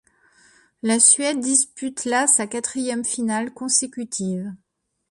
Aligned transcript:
La 0.81 0.99
Suède 0.99 1.39
dispute 1.41 2.05
là 2.05 2.25
sa 2.25 2.47
quatrième 2.47 3.05
finale 3.05 3.53
consécutive. 3.53 4.51